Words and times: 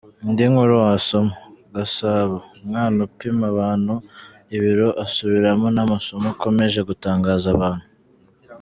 Indi 0.27 0.43
nkuru 0.51 0.73
wasoma: 0.83 1.33
Gasabo:Umwana 1.75 2.97
upima 3.07 3.43
abantu 3.53 3.93
ibiro 4.55 4.87
asubiramo 5.05 5.67
n’amasomo 5.75 6.25
akomeje 6.35 6.79
gutangaza 6.89 7.47
abantu. 7.55 7.85